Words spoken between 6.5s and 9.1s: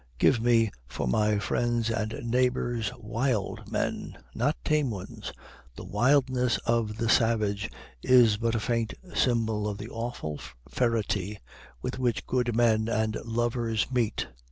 of the savage is but a faint